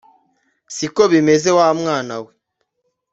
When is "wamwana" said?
1.57-2.15